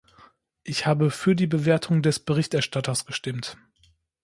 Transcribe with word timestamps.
Ich 0.63 0.87
habe 0.87 1.11
für 1.11 1.35
die 1.35 1.45
Bewertung 1.45 2.01
des 2.01 2.17
Berichterstatters 2.19 3.05
gestimmt. 3.05 3.55